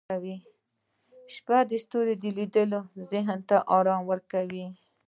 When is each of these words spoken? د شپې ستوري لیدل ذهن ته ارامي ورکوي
د 0.07 0.07
شپې 1.35 1.77
ستوري 1.83 2.15
لیدل 2.37 2.71
ذهن 3.11 3.39
ته 3.49 3.57
ارامي 3.77 4.05
ورکوي 4.09 4.65